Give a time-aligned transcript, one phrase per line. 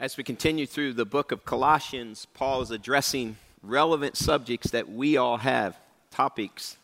[0.00, 5.16] As we continue through the book of Colossians, Paul is addressing relevant subjects that we
[5.16, 5.76] all have,
[6.12, 6.76] topics.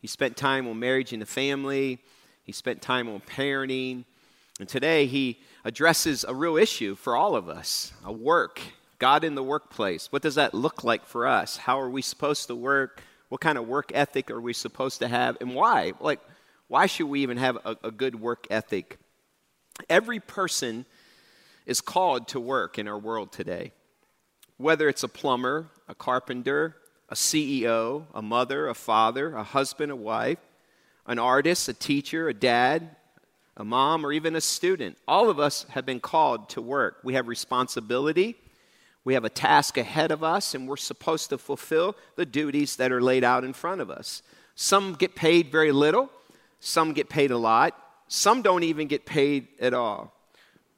[0.00, 1.98] He spent time on marriage and the family,
[2.44, 4.04] he spent time on parenting,
[4.60, 8.60] and today he addresses a real issue for all of us a work,
[9.00, 10.12] God in the workplace.
[10.12, 11.56] What does that look like for us?
[11.56, 13.02] How are we supposed to work?
[13.28, 15.36] What kind of work ethic are we supposed to have?
[15.40, 15.94] And why?
[15.98, 16.20] Like,
[16.68, 18.98] why should we even have a, a good work ethic?
[19.90, 20.86] Every person
[21.66, 23.72] is called to work in our world today.
[24.56, 26.76] Whether it's a plumber, a carpenter,
[27.08, 30.38] a CEO, a mother, a father, a husband, a wife,
[31.06, 32.96] an artist, a teacher, a dad,
[33.56, 36.98] a mom, or even a student, all of us have been called to work.
[37.04, 38.36] We have responsibility.
[39.04, 42.92] We have a task ahead of us, and we're supposed to fulfill the duties that
[42.92, 44.22] are laid out in front of us.
[44.54, 46.10] Some get paid very little,
[46.60, 47.76] some get paid a lot,
[48.06, 50.12] some don't even get paid at all.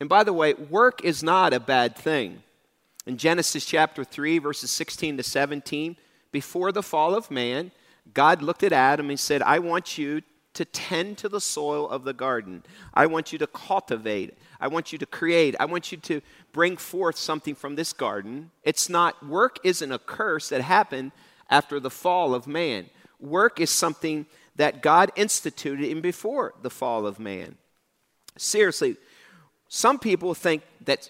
[0.04, 2.42] And by the way, work is not a bad thing.
[3.06, 5.96] In Genesis chapter 3, verses 16 to 17,
[6.30, 7.72] before the fall of man,
[8.12, 10.20] God looked at Adam and said, I want you
[10.52, 12.64] to tend to the soil of the garden.
[12.92, 14.36] I want you to cultivate.
[14.60, 15.56] I want you to create.
[15.58, 16.20] I want you to
[16.52, 18.50] bring forth something from this garden.
[18.62, 21.12] It's not, work isn't a curse that happened
[21.48, 22.90] after the fall of man.
[23.20, 24.26] Work is something
[24.56, 27.56] that God instituted in before the fall of man.
[28.36, 28.98] Seriously,
[29.68, 31.08] some people think that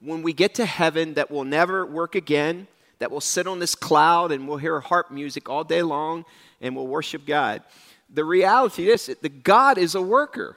[0.00, 2.66] when we get to heaven that we'll never work again,
[2.98, 6.24] that we'll sit on this cloud and we'll hear harp music all day long
[6.60, 7.62] and we'll worship God.
[8.12, 10.56] The reality is that God is a worker.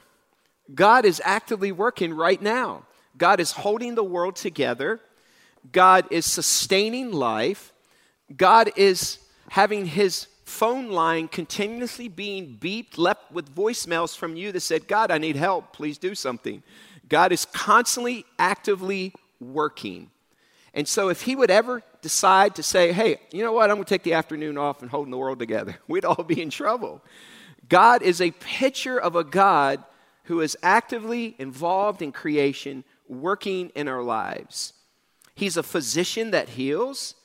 [0.74, 2.84] God is actively working right now.
[3.18, 5.00] God is holding the world together.
[5.72, 7.74] God is sustaining life.
[8.36, 14.60] God is having his phone line continuously being beeped, left with voicemails from you that
[14.62, 15.74] said, God, I need help.
[15.74, 16.64] Please do something.
[17.08, 20.10] God is constantly, actively working.
[20.74, 23.86] And so, if He would ever decide to say, hey, you know what, I'm going
[23.86, 27.02] to take the afternoon off and holding the world together, we'd all be in trouble.
[27.70, 29.84] God is a picture of a God
[30.24, 34.74] who is actively involved in creation, working in our lives.
[35.36, 37.16] He's a physician that heals,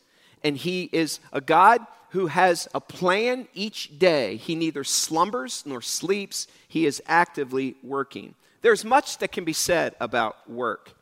[0.44, 4.37] and He is a God who has a plan each day.
[4.37, 8.34] He neither slumbers nor sleeps, He is actively working.
[8.62, 10.95] There's much that can be said about work.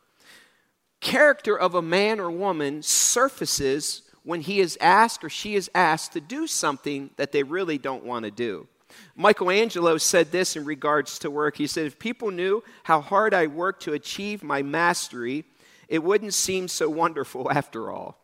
[0.99, 6.13] Character of a man or woman surfaces when he is asked or she is asked
[6.13, 8.67] to do something that they really don't want to do.
[9.15, 11.55] Michelangelo said this in regards to work.
[11.55, 15.45] He said, If people knew how hard I worked to achieve my mastery,
[15.87, 18.17] it wouldn't seem so wonderful after all.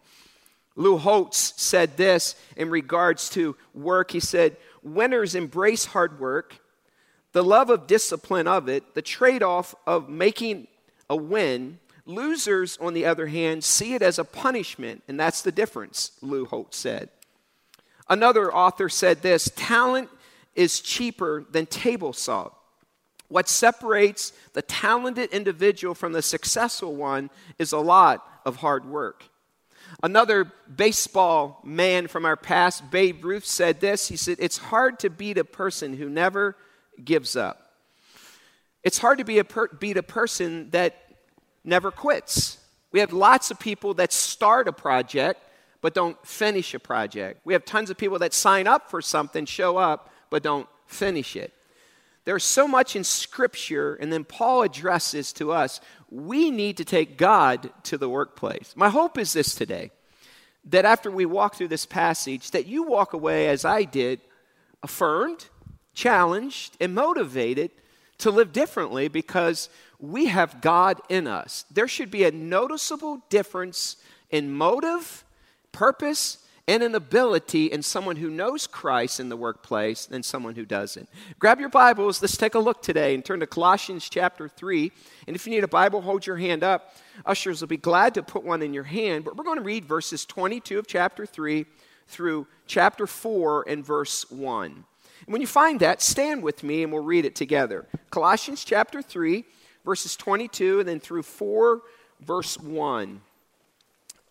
[0.76, 4.12] Lou Holtz said this in regards to work.
[4.12, 6.59] He said, Winners embrace hard work
[7.34, 10.68] the love of discipline of it, the trade off of making
[11.10, 11.80] a win.
[12.06, 16.46] Losers, on the other hand, see it as a punishment, and that's the difference, Lou
[16.46, 17.10] Holtz said.
[18.10, 20.10] Another author said this talent
[20.56, 22.54] is cheaper than table salt.
[23.30, 29.26] What separates the talented individual from the successful one is a lot of hard work.
[30.02, 34.08] Another baseball man from our past, Babe Ruth, said this.
[34.08, 36.56] He said, It's hard to beat a person who never
[37.03, 37.72] gives up.
[38.84, 40.96] It's hard to be a per- beat a person that
[41.63, 42.58] never quits.
[42.91, 45.41] We have lots of people that start a project
[45.81, 47.41] but don't finish a project.
[47.46, 51.35] We have tons of people that sign up for something, show up, but don't finish
[51.35, 51.53] it.
[52.25, 55.79] There's so much in Scripture, and then Paul addresses to us
[56.09, 58.74] we need to take God to the workplace.
[58.75, 59.91] My hope is this today
[60.66, 64.19] that after we walk through this passage, that you walk away as I did,
[64.84, 65.46] affirmed,
[65.97, 67.72] challenged and motivated
[68.19, 69.68] to live differently because
[70.00, 71.66] we have God in us.
[71.72, 73.97] There should be a noticeable difference
[74.30, 75.25] in motive,
[75.72, 76.38] purpose,
[76.68, 81.09] and an ability in someone who knows Christ in the workplace than someone who doesn't.
[81.40, 82.22] Grab your Bibles.
[82.22, 84.91] Let's take a look today and turn to Colossians chapter 3.
[85.25, 86.94] And if you need a Bible, hold your hand up.
[87.25, 89.26] Ushers will be glad to put one in your hand.
[89.26, 91.66] But we're going to read verses 22 of chapter 3
[92.08, 94.84] through chapter 4 and verse 1.
[95.28, 97.85] And when you find that, stand with me and we'll read it together.
[98.09, 99.44] Colossians chapter 3,
[99.85, 101.82] verses 22, and then through 4,
[102.22, 103.22] verse 1.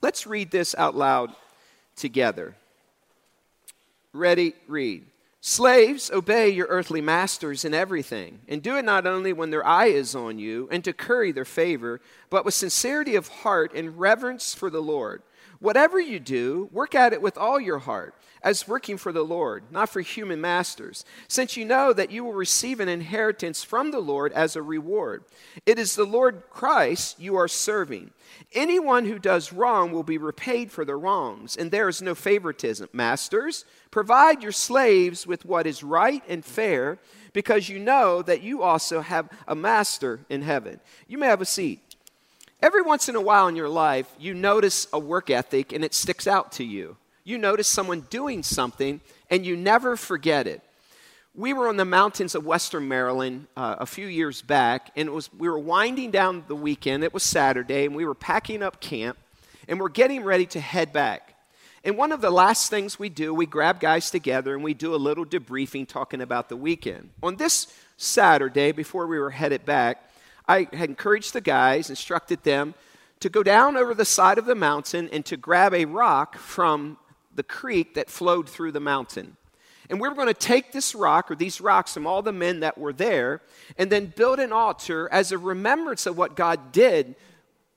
[0.01, 1.35] Let's read this out loud
[1.97, 2.57] together.
[4.15, 4.55] Ready?
[4.67, 5.05] Read.
[5.43, 9.87] Slaves, obey your earthly masters in everything, and do it not only when their eye
[9.87, 12.01] is on you and to curry their favor,
[12.31, 15.23] but with sincerity of heart and reverence for the Lord.
[15.59, 19.65] Whatever you do, work at it with all your heart, as working for the Lord,
[19.71, 23.99] not for human masters, since you know that you will receive an inheritance from the
[23.99, 25.25] Lord as a reward.
[25.65, 28.11] It is the Lord Christ you are serving.
[28.53, 32.89] Anyone who does wrong will be repaid for their wrongs, and there is no favoritism.
[32.93, 36.99] Masters, provide your slaves with what is right and fair,
[37.33, 40.81] because you know that you also have a master in heaven.
[41.09, 41.86] You may have a seat.
[42.63, 45.95] Every once in a while in your life, you notice a work ethic and it
[45.95, 46.97] sticks out to you.
[47.23, 49.01] You notice someone doing something
[49.31, 50.63] and you never forget it.
[51.35, 55.13] We were on the mountains of Western Maryland uh, a few years back, and it
[55.13, 57.05] was we were winding down the weekend.
[57.05, 59.19] It was Saturday, and we were packing up camp,
[59.69, 61.35] and we're getting ready to head back.
[61.85, 64.93] And one of the last things we do, we grab guys together and we do
[64.93, 67.11] a little debriefing talking about the weekend.
[67.23, 70.06] On this Saturday, before we were headed back,
[70.49, 72.75] I had encouraged the guys, instructed them
[73.21, 76.99] to go down over the side of the mountain and to grab a rock from
[77.35, 79.37] the creek that flowed through the mountain.
[79.89, 82.61] And we were going to take this rock or these rocks from all the men
[82.61, 83.41] that were there
[83.79, 87.15] and then build an altar as a remembrance of what God did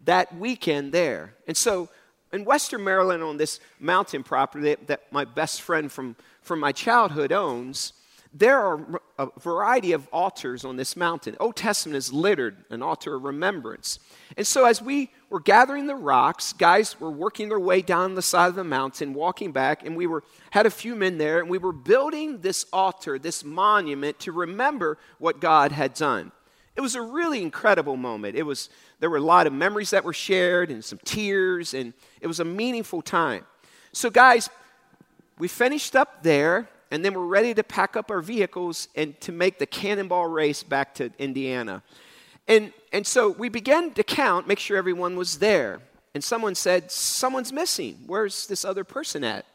[0.05, 1.35] that weekend there.
[1.47, 1.89] And so
[2.31, 7.31] in Western Maryland, on this mountain property that, my best friend from, from my childhood
[7.31, 7.93] owns,
[8.31, 11.35] there are a variety of altars on this mountain.
[11.39, 13.99] Old Testament is littered, an altar of remembrance.
[14.37, 18.21] And so, as we were gathering the rocks, guys were working their way down the
[18.21, 21.49] side of the mountain, walking back, and we were had a few men there, and
[21.49, 26.31] we were building this altar, this monument to remember what God had done.
[26.75, 28.37] It was a really incredible moment.
[28.37, 31.93] It was there were a lot of memories that were shared and some tears, and
[32.21, 33.45] it was a meaningful time.
[33.91, 34.51] So, guys,
[35.39, 39.31] we finished up there and then we're ready to pack up our vehicles and to
[39.31, 41.83] make the cannonball race back to Indiana.
[42.47, 45.81] And, and so we began to count, make sure everyone was there.
[46.15, 47.99] And someone said, Someone's missing.
[48.07, 49.45] Where's this other person at?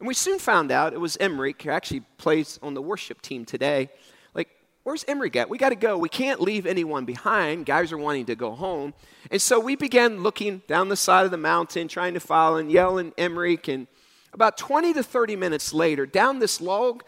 [0.00, 3.44] And we soon found out it was Emmerich, who actually plays on the worship team
[3.44, 3.90] today.
[4.34, 4.48] Like,
[4.82, 5.48] where's Emmerich at?
[5.48, 5.96] We got to go.
[5.96, 7.66] We can't leave anyone behind.
[7.66, 8.94] Guys are wanting to go home.
[9.30, 12.72] And so we began looking down the side of the mountain, trying to follow and
[12.72, 13.86] yelling Emmerich and
[14.32, 17.02] about 20 to 30 minutes later, down this log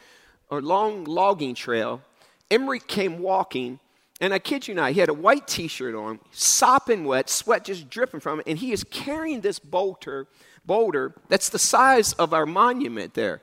[0.51, 2.03] or long logging trail,
[2.51, 3.79] Emery came walking,
[4.21, 7.89] and I kid you not, he had a white t-shirt on, sopping wet, sweat just
[7.89, 10.27] dripping from it, and he is carrying this boulder,
[10.67, 13.41] boulder that's the size of our monument there.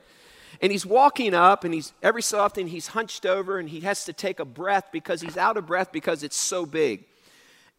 [0.62, 4.04] And he's walking up, and he's every so often he's hunched over, and he has
[4.04, 7.04] to take a breath because he's out of breath because it's so big.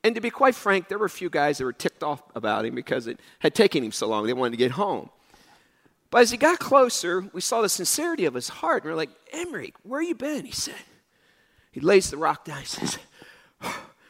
[0.03, 2.65] And to be quite frank, there were a few guys that were ticked off about
[2.65, 4.25] him because it had taken him so long.
[4.25, 5.09] They wanted to get home.
[6.11, 8.83] But as he got closer, we saw the sincerity of his heart.
[8.83, 10.45] And we are like, Emmerich, where you been?
[10.45, 10.75] He said.
[11.71, 12.59] He lays the rock down.
[12.59, 12.99] He says,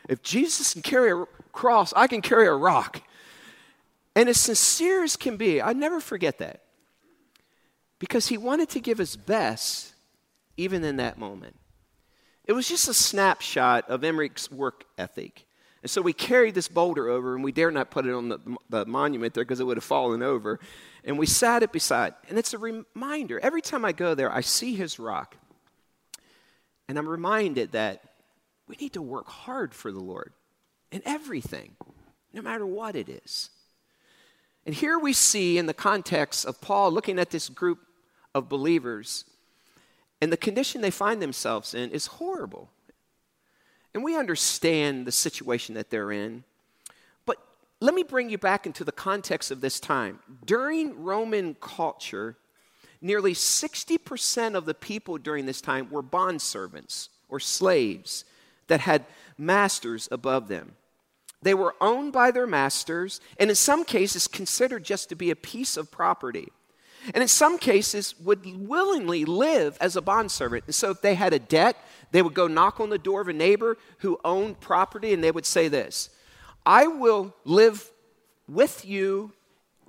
[0.09, 3.03] If Jesus can carry a cross, I can carry a rock.
[4.15, 6.63] And as sincere as can be, I never forget that.
[8.00, 9.94] Because he wanted to give his best
[10.57, 11.56] even in that moment.
[12.45, 15.45] It was just a snapshot of Emmerich's work ethic.
[15.81, 18.39] And so we carried this boulder over, and we dare not put it on the,
[18.69, 20.60] the monument there because it would have fallen over
[21.04, 22.13] and we sat it beside.
[22.30, 23.39] And it's a reminder.
[23.39, 25.36] Every time I go there, I see his rock.
[26.88, 28.04] And I'm reminded that
[28.68, 30.33] we need to work hard for the Lord
[30.92, 31.75] in everything,
[32.34, 33.50] no matter what it is.
[34.66, 37.80] And here we see, in the context of Paul looking at this group
[38.36, 39.25] of believers,
[40.22, 42.69] and the condition they find themselves in is horrible.
[43.93, 46.43] And we understand the situation that they're in
[47.25, 47.38] But
[47.79, 50.19] let me bring you back into the context of this time.
[50.45, 52.38] During Roman culture,
[53.01, 58.24] nearly 60% of the people during this time were bond servants or slaves
[58.67, 59.05] that had
[59.38, 60.75] masters above them.
[61.41, 65.36] They were owned by their masters, and in some cases, considered just to be a
[65.36, 66.50] piece of property.
[67.13, 70.65] And in some cases, would willingly live as a bondservant.
[70.67, 71.75] And so, if they had a debt,
[72.12, 75.31] they would go knock on the door of a neighbor who owned property, and they
[75.31, 76.10] would say this
[76.65, 77.89] I will live
[78.48, 79.34] with you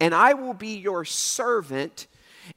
[0.00, 2.06] and I will be your servant.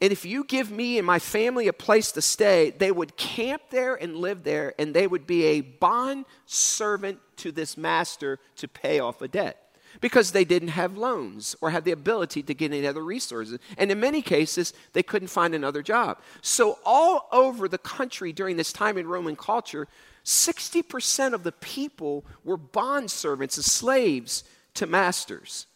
[0.01, 3.61] And if you give me and my family a place to stay, they would camp
[3.69, 8.67] there and live there, and they would be a bond servant to this master to
[8.67, 9.64] pay off a debt
[10.01, 13.59] because they didn't have loans or had the ability to get any other resources.
[13.77, 16.19] And in many cases, they couldn't find another job.
[16.41, 19.87] So, all over the country during this time in Roman culture,
[20.23, 25.67] 60% of the people were bond servants and slaves to masters.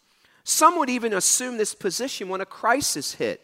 [0.44, 3.42] Some would even assume this position when a crisis hit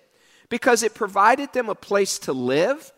[0.49, 2.91] because it provided them a place to live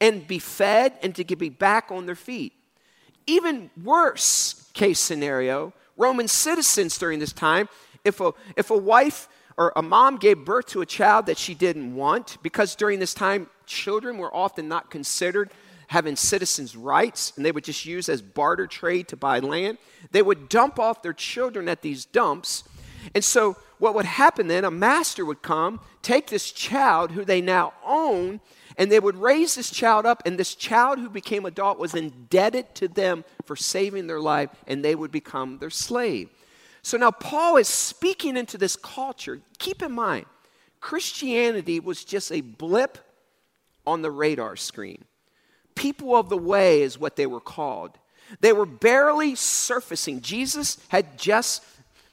[0.00, 2.52] and be fed and to be back on their feet.
[3.26, 7.68] Even worse case scenario, Roman citizens during this time,
[8.04, 11.54] if a, if a wife or a mom gave birth to a child that she
[11.54, 15.50] didn't want, because during this time, children were often not considered
[15.88, 19.78] having citizens' rights, and they would just use as barter trade to buy land.
[20.10, 22.64] They would dump off their children at these dumps.
[23.14, 27.40] And so, what would happen then, a master would come, take this child who they
[27.40, 28.40] now own,
[28.78, 32.74] and they would raise this child up, and this child who became adult was indebted
[32.76, 36.28] to them for saving their life, and they would become their slave.
[36.82, 39.40] So now Paul is speaking into this culture.
[39.58, 40.26] Keep in mind,
[40.80, 42.98] Christianity was just a blip
[43.86, 45.04] on the radar screen.
[45.74, 47.98] People of the way is what they were called.
[48.40, 50.20] They were barely surfacing.
[50.20, 51.64] Jesus had just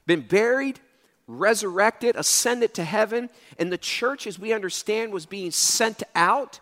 [0.06, 0.80] been buried,
[1.28, 6.60] resurrected, ascended to heaven, and the church, as we understand, was being sent out.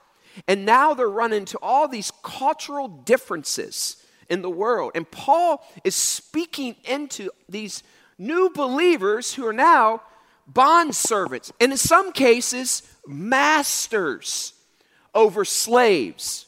[0.47, 3.97] And now they're running into all these cultural differences
[4.29, 4.91] in the world.
[4.95, 7.83] And Paul is speaking into these
[8.17, 10.01] new believers who are now
[10.47, 14.53] bond servants, and in some cases, masters
[15.13, 16.45] over slaves.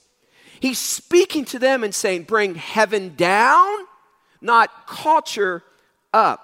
[0.59, 3.79] He's speaking to them and saying, Bring heaven down,
[4.39, 5.63] not culture
[6.13, 6.42] up.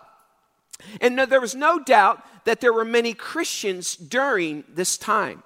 [1.02, 5.44] And no, there was no doubt that there were many Christians during this time.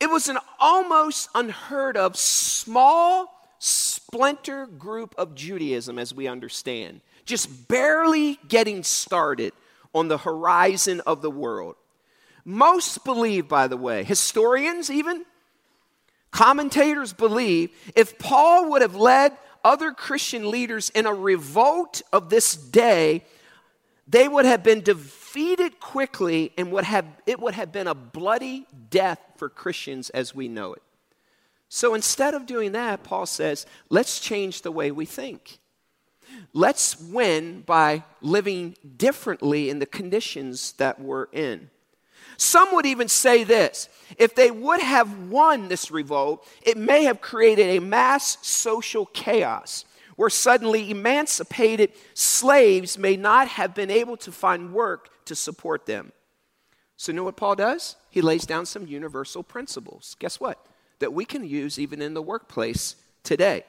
[0.00, 7.68] It was an almost unheard of small splinter group of Judaism, as we understand, just
[7.68, 9.52] barely getting started
[9.92, 11.74] on the horizon of the world.
[12.44, 15.24] Most believe, by the way, historians even,
[16.30, 22.54] commentators believe, if Paul would have led other Christian leaders in a revolt of this
[22.54, 23.24] day,
[24.08, 28.66] they would have been defeated quickly and would have, it would have been a bloody
[28.90, 30.82] death for Christians as we know it.
[31.68, 35.58] So instead of doing that, Paul says, let's change the way we think.
[36.54, 41.70] Let's win by living differently in the conditions that we're in.
[42.38, 47.20] Some would even say this if they would have won this revolt, it may have
[47.20, 49.84] created a mass social chaos
[50.18, 56.10] where suddenly emancipated slaves may not have been able to find work to support them.
[56.96, 57.94] So, you know what Paul does?
[58.10, 60.16] He lays down some universal principles.
[60.18, 60.58] Guess what?
[60.98, 63.62] That we can use even in the workplace today,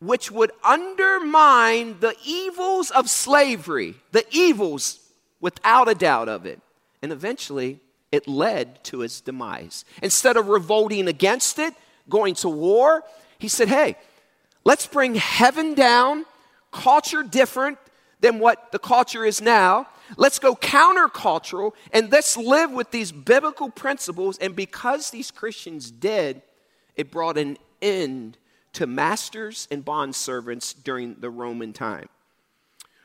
[0.00, 5.00] which would undermine the evils of slavery, the evils
[5.40, 6.60] without a doubt of it.
[7.00, 7.80] And eventually,
[8.12, 9.86] it led to his demise.
[10.02, 11.72] Instead of revolting against it,
[12.10, 13.02] going to war,
[13.38, 13.96] he said, Hey,
[14.64, 16.24] Let's bring heaven down,
[16.72, 17.78] culture different
[18.20, 19.86] than what the culture is now.
[20.16, 24.38] Let's go countercultural and let's live with these biblical principles.
[24.38, 26.42] And because these Christians did,
[26.96, 28.38] it brought an end
[28.72, 32.08] to masters and bond servants during the Roman time.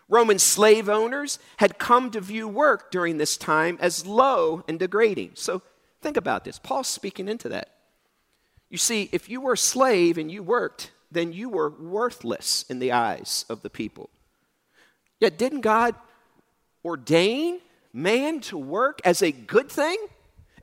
[0.08, 5.32] Roman slave owners had come to view work during this time as low and degrading.
[5.36, 5.62] So
[6.02, 6.58] think about this.
[6.58, 7.76] Paul's speaking into that.
[8.70, 12.80] You see, if you were a slave and you worked, then you were worthless in
[12.80, 14.10] the eyes of the people.
[15.20, 15.96] Yet, didn't God
[16.86, 17.60] ordain
[17.92, 19.98] man to work as a good thing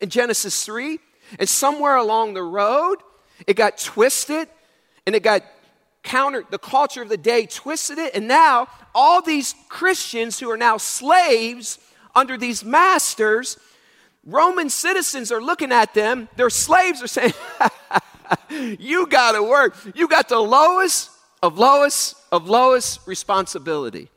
[0.01, 0.99] in Genesis 3?
[1.39, 2.97] And somewhere along the road,
[3.47, 4.49] it got twisted
[5.07, 5.43] and it got
[6.03, 6.47] countered.
[6.51, 8.15] The culture of the day twisted it.
[8.15, 11.79] And now, all these Christians who are now slaves
[12.15, 13.59] under these masters,
[14.25, 16.29] Roman citizens are looking at them.
[16.37, 17.35] Their slaves are saying,
[18.51, 19.77] you got to work.
[19.95, 21.11] You got the lowest
[21.43, 24.09] of lowest of lowest responsibility.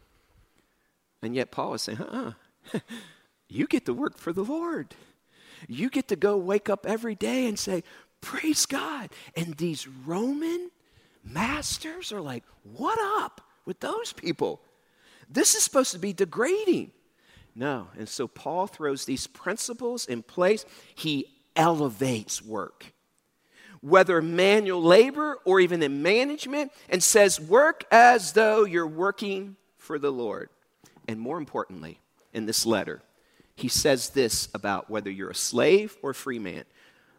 [1.21, 2.33] And yet Paul is saying, uh
[2.73, 2.79] uh
[3.49, 4.95] you get to work for the Lord.
[5.67, 7.83] You get to go wake up every day and say,
[8.21, 9.09] Praise God.
[9.35, 10.71] And these Roman
[11.23, 14.61] masters are like, What up with those people?
[15.29, 16.91] This is supposed to be degrading.
[17.55, 17.87] No.
[17.97, 20.65] And so Paul throws these principles in place.
[20.95, 21.25] He
[21.55, 22.93] elevates work
[23.81, 29.99] whether manual labor or even in management, and says, Work as though you're working for
[29.99, 30.49] the Lord.
[31.07, 31.99] And more importantly,
[32.33, 33.01] in this letter,
[33.55, 36.63] he says this about whether you're a slave or a free man.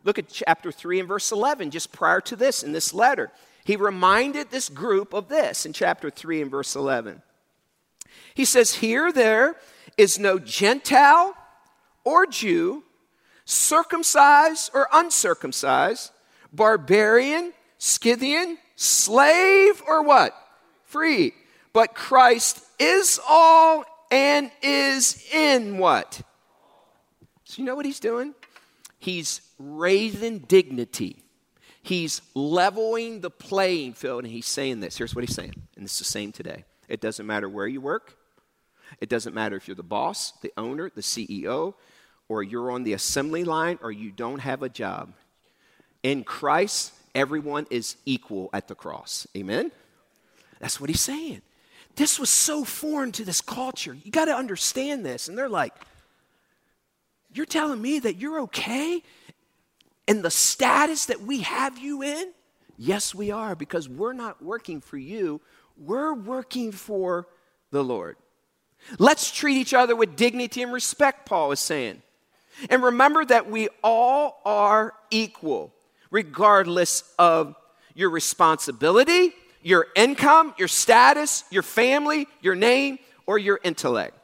[0.04, 3.30] Look at chapter 3 and verse 11, just prior to this in this letter.
[3.64, 7.22] He reminded this group of this in chapter 3 and verse 11.
[8.34, 9.56] He says, Here there
[9.96, 11.36] is no Gentile
[12.04, 12.84] or Jew,
[13.44, 16.12] circumcised or uncircumcised
[16.52, 20.34] barbarian, Scythian, slave, or what?
[20.84, 21.32] Free.
[21.72, 26.22] But Christ is all and is in what?
[27.44, 28.34] So, you know what he's doing?
[28.98, 31.22] He's raising dignity.
[31.82, 34.98] He's leveling the playing field, and he's saying this.
[34.98, 36.64] Here's what he's saying, and it's the same today.
[36.88, 38.16] It doesn't matter where you work,
[39.00, 41.74] It doesn't matter if you're the boss, the owner, the CEO,
[42.28, 45.12] or you're on the assembly line or you don't have a job.
[46.02, 49.26] In Christ, everyone is equal at the cross.
[49.36, 49.70] Amen?
[50.60, 51.42] That's what he's saying.
[51.96, 53.94] This was so foreign to this culture.
[53.94, 55.28] You got to understand this.
[55.28, 55.74] And they're like,
[57.32, 59.02] You're telling me that you're okay
[60.06, 62.32] in the status that we have you in?
[62.76, 65.40] Yes, we are, because we're not working for you,
[65.76, 67.28] we're working for
[67.70, 68.16] the Lord.
[68.98, 72.02] Let's treat each other with dignity and respect, Paul is saying.
[72.68, 75.72] And remember that we all are equal,
[76.10, 77.54] regardless of
[77.94, 84.16] your responsibility, your income, your status, your family, your name, or your intellect.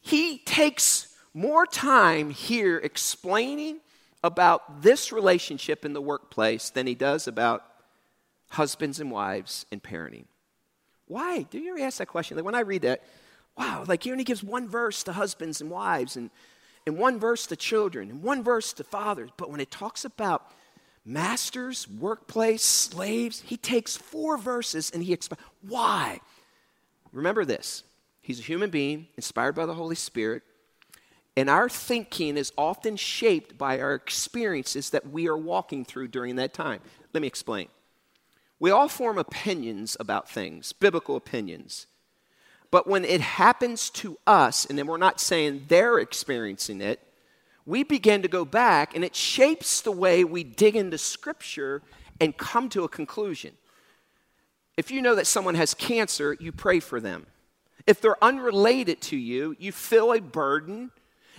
[0.00, 3.80] He takes more time here explaining
[4.24, 7.64] about this relationship in the workplace than he does about
[8.50, 10.24] husbands and wives and parenting.
[11.06, 11.42] Why?
[11.42, 12.36] Do you ever ask that question?
[12.36, 13.02] Like when I read that,
[13.56, 16.30] wow, like he only gives one verse to husbands and wives and,
[16.86, 19.30] and one verse to children in one verse to fathers.
[19.36, 20.50] But when it talks about
[21.04, 26.20] masters, workplace, slaves, he takes four verses and he explains why.
[27.12, 27.82] Remember this
[28.22, 30.42] he's a human being inspired by the Holy Spirit.
[31.38, 36.36] And our thinking is often shaped by our experiences that we are walking through during
[36.36, 36.80] that time.
[37.12, 37.68] Let me explain.
[38.58, 41.86] We all form opinions about things, biblical opinions.
[42.70, 47.00] But when it happens to us, and then we're not saying they're experiencing it,
[47.64, 51.82] we begin to go back and it shapes the way we dig into Scripture
[52.20, 53.52] and come to a conclusion.
[54.76, 57.26] If you know that someone has cancer, you pray for them.
[57.86, 60.90] If they're unrelated to you, you feel a burden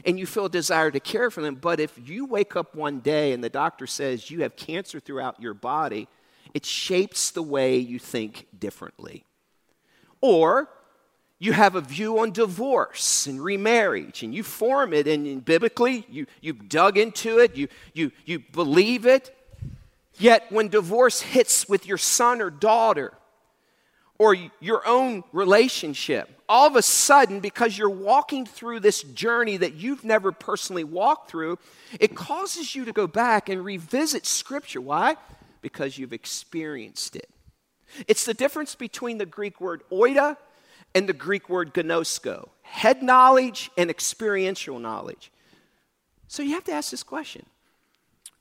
[0.06, 1.56] and you feel a desire to care for them.
[1.56, 5.42] But if you wake up one day and the doctor says you have cancer throughout
[5.42, 6.08] your body,
[6.54, 9.26] it shapes the way you think differently.
[10.22, 10.70] Or
[11.40, 16.06] you have a view on divorce and remarriage, and you form it, and, and biblically,
[16.10, 19.36] you, you've dug into it, you, you, you believe it.
[20.18, 23.14] Yet, when divorce hits with your son or daughter,
[24.20, 29.76] or your own relationship, all of a sudden, because you're walking through this journey that
[29.76, 31.60] you've never personally walked through,
[32.00, 34.82] it causes you to go back and revisit Scripture.
[34.82, 35.18] Why?
[35.62, 37.30] Because you've experienced it.
[38.08, 40.38] It's the difference between the Greek word oida
[40.98, 45.32] and the Greek word gnosko head knowledge and experiential knowledge.
[46.28, 47.46] So you have to ask this question.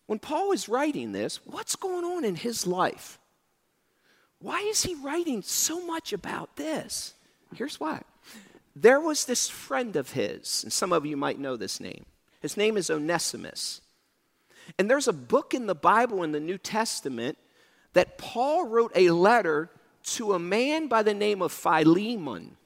[0.07, 3.19] When Paul is writing this, what's going on in his life?
[4.41, 7.13] Why is he writing so much about this?
[7.55, 8.01] Here's why.
[8.75, 12.07] There was this friend of his, and some of you might know this name.
[12.41, 13.83] His name is Onesimus.
[14.79, 17.37] And there's a book in the Bible in the New Testament
[17.93, 19.71] that Paul wrote a letter
[20.07, 22.57] to a man by the name of Philemon.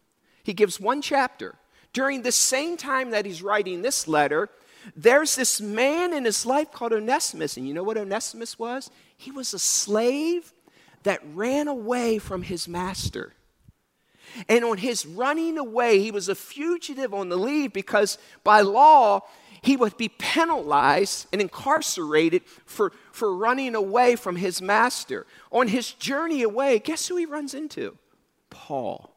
[0.43, 1.57] He gives one chapter.
[1.93, 4.49] During the same time that he's writing this letter,
[4.97, 7.57] there's this man in his life called Onesimus.
[7.57, 8.91] And you know what Onesimus was?
[9.17, 10.53] He was a slave
[11.03, 13.35] that ran away from his master.
[14.49, 19.23] And on his running away, he was a fugitive on the leave because by law,
[19.63, 25.27] he would be penalized and incarcerated for, for running away from his master.
[25.51, 27.97] On his journey away, guess who he runs into?
[28.49, 29.15] Paul.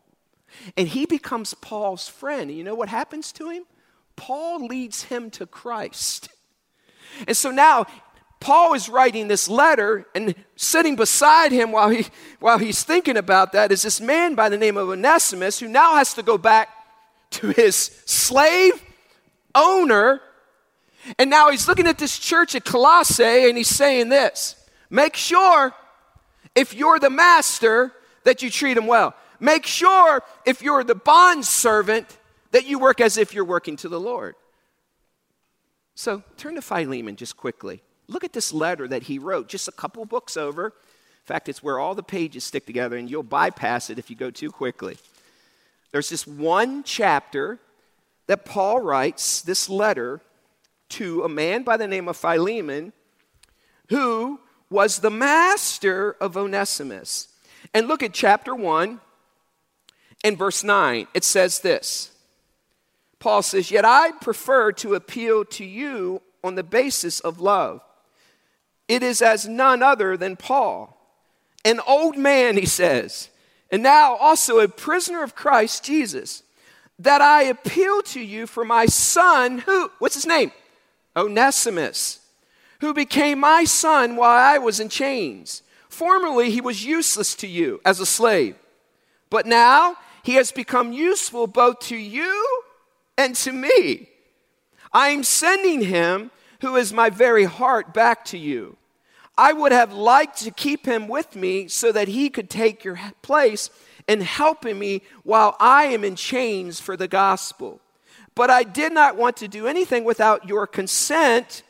[0.77, 2.49] And he becomes Paul's friend.
[2.49, 3.63] And you know what happens to him?
[4.15, 6.29] Paul leads him to Christ.
[7.27, 7.85] And so now
[8.39, 12.05] Paul is writing this letter, and sitting beside him while, he,
[12.41, 15.95] while he's thinking about that is this man by the name of Onesimus who now
[15.95, 16.67] has to go back
[17.31, 17.75] to his
[18.05, 18.83] slave
[19.55, 20.21] owner
[21.17, 24.55] and now he's looking at this church at Colossae and he's saying this
[24.89, 25.73] make sure
[26.55, 27.91] if you're the master
[28.23, 29.15] that you treat him well.
[29.39, 32.17] Make sure if you're the bond servant
[32.51, 34.35] that you work as if you're working to the Lord.
[35.95, 37.81] So turn to Philemon just quickly.
[38.07, 40.67] Look at this letter that he wrote just a couple books over.
[40.67, 44.15] In fact, it's where all the pages stick together, and you'll bypass it if you
[44.15, 44.97] go too quickly.
[45.91, 47.59] There's this one chapter
[48.27, 50.21] that Paul writes, this letter
[50.93, 52.93] to a man by the name of Philemon
[53.89, 57.27] who was the master of Onesimus.
[57.73, 58.99] And look at chapter 1
[60.23, 61.07] and verse 9.
[61.13, 62.11] It says this
[63.19, 67.81] Paul says, Yet I prefer to appeal to you on the basis of love.
[68.87, 70.99] It is as none other than Paul,
[71.63, 73.29] an old man, he says,
[73.71, 76.43] and now also a prisoner of Christ Jesus,
[76.99, 80.51] that I appeal to you for my son, who, what's his name?
[81.15, 82.19] Onesimus,
[82.79, 85.63] who became my son while I was in chains.
[85.89, 88.55] Formerly, he was useless to you as a slave,
[89.29, 92.63] but now he has become useful both to you
[93.17, 94.09] and to me.
[94.91, 98.77] I am sending him, who is my very heart, back to you.
[99.37, 102.99] I would have liked to keep him with me so that he could take your
[103.21, 103.69] place
[104.07, 107.81] in helping me while I am in chains for the gospel.
[108.35, 111.63] But I did not want to do anything without your consent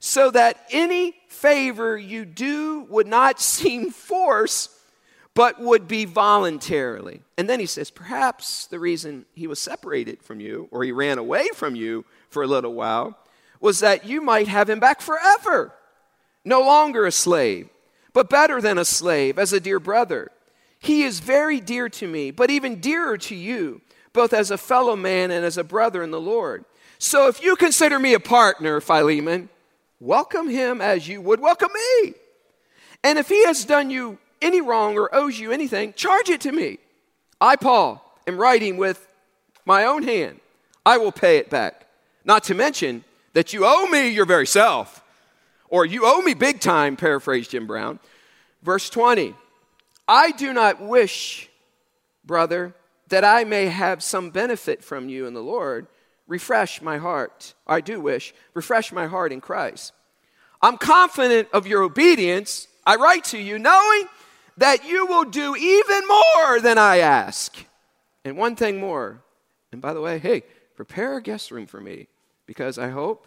[0.00, 4.70] so that any favor you do would not seem forced
[5.34, 7.22] but would be voluntarily.
[7.36, 11.18] And then he says, perhaps the reason he was separated from you or he ran
[11.18, 13.18] away from you for a little while
[13.60, 15.72] was that you might have him back forever,
[16.44, 17.68] no longer a slave,
[18.12, 20.30] but better than a slave, as a dear brother.
[20.78, 23.80] He is very dear to me, but even dearer to you,
[24.14, 26.64] both as a fellow man and as a brother in the Lord.
[26.98, 29.50] So if you consider me a partner, Philemon,
[30.00, 32.14] welcome him as you would welcome me.
[33.02, 36.52] And if he has done you any wrong or owes you anything, charge it to
[36.52, 36.78] me.
[37.40, 39.06] I, Paul, am writing with
[39.66, 40.40] my own hand.
[40.86, 41.86] I will pay it back.
[42.24, 45.02] Not to mention that you owe me your very self,
[45.68, 47.98] or you owe me big time, paraphrase Jim Brown.
[48.62, 49.34] Verse 20
[50.06, 51.50] I do not wish,
[52.24, 52.74] brother,
[53.08, 55.86] that I may have some benefit from you in the Lord.
[56.26, 57.54] Refresh my heart.
[57.66, 59.92] I do wish, refresh my heart in Christ.
[60.62, 62.68] I'm confident of your obedience.
[62.86, 64.04] I write to you knowing
[64.56, 67.54] that you will do even more than I ask.
[68.24, 69.22] And one thing more.
[69.72, 72.08] And by the way, hey, prepare a guest room for me
[72.46, 73.26] because I hope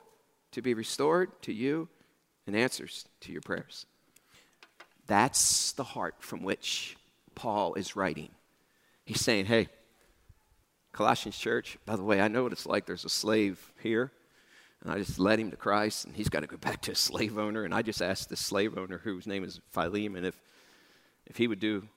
[0.54, 1.90] to be restored to you
[2.48, 3.86] and answers to your prayers.
[5.06, 6.98] That's the heart from which
[7.36, 8.30] Paul is writing.
[9.08, 9.70] He's saying, hey,
[10.92, 12.86] Colossians church, by the way, I know what it's like.
[12.86, 14.12] There's a slave here,
[14.84, 17.00] and I just led him to Christ, and he's got to go back to his
[17.00, 17.64] slave owner.
[17.64, 20.38] And I just asked the slave owner, whose name is Philemon, if
[21.26, 21.88] if he would do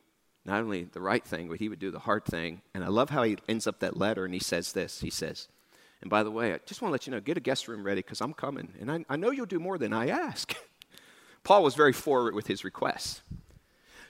[0.44, 2.62] not only the right thing, but he would do the hard thing.
[2.74, 5.00] And I love how he ends up that letter and he says this.
[5.00, 5.48] He says,
[6.00, 7.84] and by the way, I just want to let you know, get a guest room
[7.84, 8.72] ready because I'm coming.
[8.80, 10.54] And I, I know you'll do more than I ask.
[11.44, 13.22] Paul was very forward with his requests.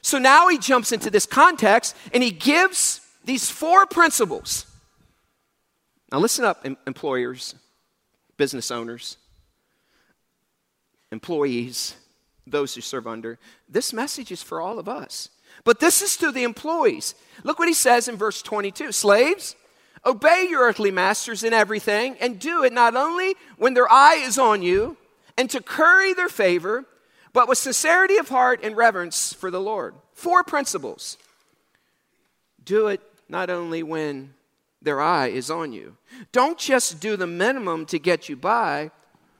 [0.03, 4.67] So now he jumps into this context and he gives these four principles.
[6.11, 7.55] Now, listen up, employers,
[8.37, 9.17] business owners,
[11.13, 11.95] employees
[12.47, 13.39] those who serve under.
[13.69, 15.29] This message is for all of us.
[15.65, 17.15] But this is to the employees.
[17.45, 19.57] Look what he says in verse 22 Slaves,
[20.05, 24.39] obey your earthly masters in everything, and do it not only when their eye is
[24.39, 24.97] on you
[25.37, 26.87] and to curry their favor,
[27.33, 29.95] but with sincerity of heart and reverence for the Lord.
[30.13, 31.17] Four principles.
[32.65, 34.35] Do it not only when
[34.83, 35.97] their eye is on you.
[36.33, 38.91] Don't just do the minimum to get you by,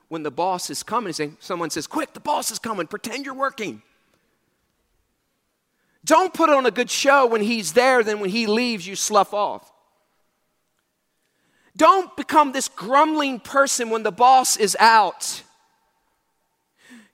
[0.09, 3.35] when the boss is coming, saying, someone says, Quick, the boss is coming, pretend you're
[3.35, 3.81] working.
[6.05, 9.33] Don't put on a good show when he's there, then when he leaves, you slough
[9.33, 9.71] off.
[11.77, 15.43] Don't become this grumbling person when the boss is out.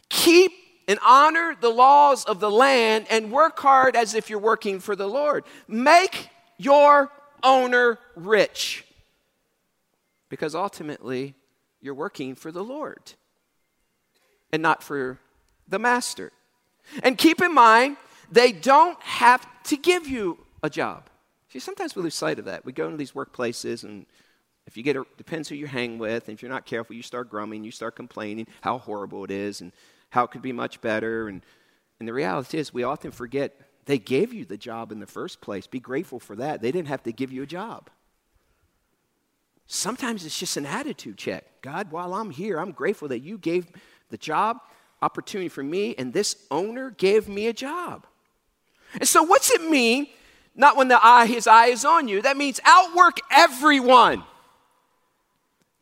[0.08, 0.52] Keep
[0.88, 4.94] and honor the laws of the land and work hard as if you're working for
[4.94, 5.44] the Lord.
[5.66, 7.10] Make your
[7.42, 8.84] owner rich.
[10.28, 11.34] Because ultimately,
[11.80, 13.12] you're working for the Lord
[14.52, 15.18] and not for
[15.68, 16.32] the master.
[17.02, 17.96] And keep in mind,
[18.30, 21.08] they don't have to give you a job.
[21.48, 22.64] See, sometimes we lose sight of that.
[22.64, 24.06] We go into these workplaces, and
[24.66, 27.02] if you get, a, depends who you hang with, and if you're not careful, you
[27.02, 29.72] start grumbling, you start complaining how horrible it is, and
[30.10, 31.28] how it could be much better.
[31.28, 31.42] And,
[31.98, 35.40] and the reality is, we often forget they gave you the job in the first
[35.40, 35.66] place.
[35.66, 36.60] Be grateful for that.
[36.60, 37.88] They didn't have to give you a job.
[39.66, 41.44] Sometimes it's just an attitude check.
[41.60, 43.66] God, while I'm here, I'm grateful that you gave
[44.10, 44.58] the job
[45.02, 48.06] opportunity for me, and this owner gave me a job.
[48.94, 50.06] And so, what's it mean?
[50.54, 52.22] Not when the eye, his eye is on you.
[52.22, 54.22] That means outwork everyone.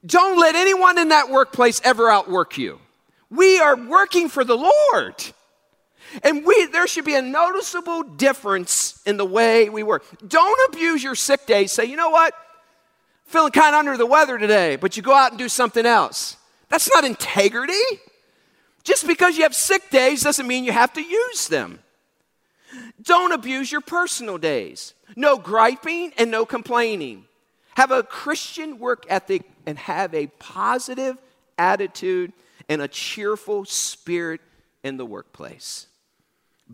[0.05, 2.81] Don't let anyone in that workplace ever outwork you.
[3.35, 5.14] We are working for the Lord.
[6.23, 10.05] And we, there should be a noticeable difference in the way we work.
[10.27, 11.73] Don't abuse your sick days.
[11.73, 12.35] Say, you know what?
[13.27, 16.37] feeling kind of under the weather today, but you go out and do something else.
[16.68, 17.73] That's not integrity.
[18.85, 21.81] Just because you have sick days doesn't mean you have to use them.
[23.03, 24.94] Don't abuse your personal days.
[25.16, 27.25] No griping and no complaining.
[27.77, 31.16] Have a Christian work ethic and have a positive
[31.59, 32.33] attitude
[32.68, 34.40] and a cheerful spirit
[34.83, 35.87] in the workplace.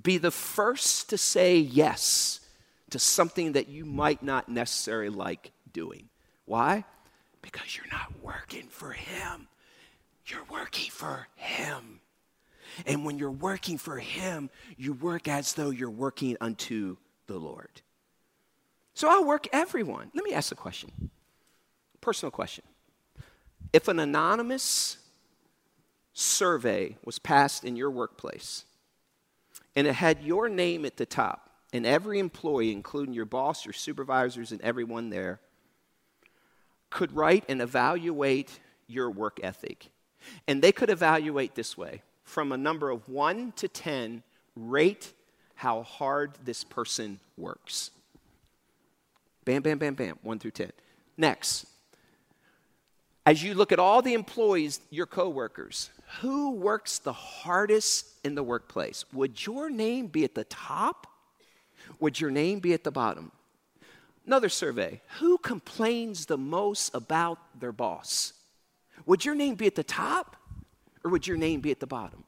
[0.00, 2.40] Be the first to say yes
[2.90, 6.08] to something that you might not necessarily like doing.
[6.44, 6.84] Why?
[7.42, 9.48] Because you're not working for Him,
[10.26, 12.00] you're working for Him.
[12.86, 17.82] And when you're working for Him, you work as though you're working unto the Lord.
[18.94, 20.10] So I'll work everyone.
[20.14, 21.10] Let me ask a question.
[22.00, 22.64] Personal question.
[23.72, 24.98] If an anonymous
[26.20, 28.64] survey was passed in your workplace
[29.76, 33.72] and it had your name at the top, and every employee, including your boss, your
[33.72, 35.40] supervisors, and everyone there,
[36.90, 39.90] could write and evaluate your work ethic.
[40.48, 44.22] And they could evaluate this way from a number of 1 to 10,
[44.56, 45.12] rate
[45.54, 47.92] how hard this person works.
[49.44, 50.72] Bam, bam, bam, bam, 1 through 10.
[51.16, 51.66] Next,
[53.30, 55.90] as you look at all the employees, your coworkers,
[56.20, 59.04] who works the hardest in the workplace?
[59.12, 61.06] Would your name be at the top?
[62.00, 63.30] Would your name be at the bottom?
[64.26, 68.32] Another survey Who complains the most about their boss?
[69.06, 70.34] Would your name be at the top
[71.04, 72.24] or would your name be at the bottom?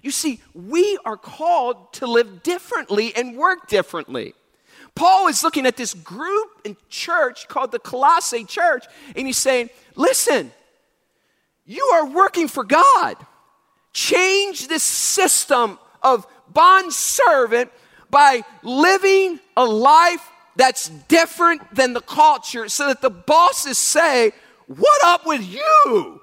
[0.00, 4.34] You see, we are called to live differently and work differently.
[4.96, 9.70] Paul is looking at this group in church called the Colossae Church, and he's saying,
[9.94, 10.50] Listen,
[11.66, 13.16] you are working for God.
[13.92, 17.70] Change this system of bond servant
[18.10, 24.32] by living a life that's different than the culture so that the bosses say,
[24.66, 26.22] What up with you?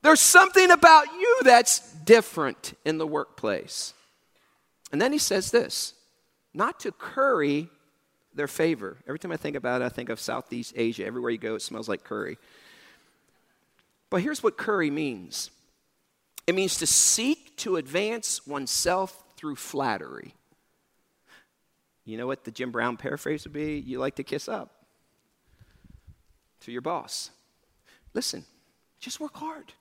[0.00, 3.92] There's something about you that's different in the workplace.
[4.90, 5.92] And then he says this
[6.54, 7.68] not to curry
[8.34, 8.96] their favor.
[9.06, 11.04] Every time I think about it, I think of Southeast Asia.
[11.04, 12.38] Everywhere you go, it smells like curry.
[14.10, 15.50] But here's what curry means
[16.46, 20.34] it means to seek to advance oneself through flattery.
[22.04, 23.78] You know what the Jim Brown paraphrase would be?
[23.78, 24.72] You like to kiss up
[26.60, 27.30] to your boss.
[28.14, 28.46] Listen,
[28.98, 29.74] just work hard.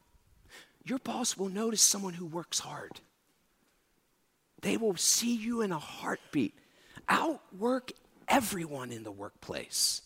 [0.84, 3.00] Your boss will notice someone who works hard.
[4.62, 6.54] They will see you in a heartbeat.
[7.08, 7.92] Outwork
[8.28, 10.02] everyone in the workplace.